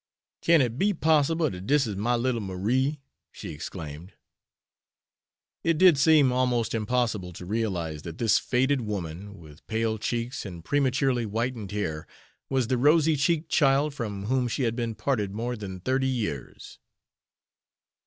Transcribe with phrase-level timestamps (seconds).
[0.41, 2.99] "Can it be possible dat dis is my little Marie?"
[3.31, 4.13] she exclaimed.
[5.63, 10.65] It did seem almost impossible to realize that this faded woman, with pale cheeks and
[10.65, 12.07] prematurely whitened hair,
[12.49, 16.79] was the rosy cheeked child from whom she had been parted more than thirty years.